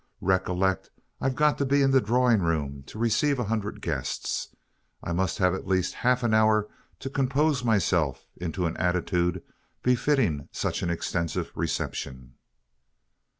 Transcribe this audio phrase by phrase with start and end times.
[0.19, 0.89] Recollect
[1.21, 4.47] I've got to be in the drawing room to receive a hundred guests.
[5.03, 6.67] I must have at least half an hour
[7.01, 9.43] to compose myself into an attitude
[9.83, 12.33] befitting such an extensive reception."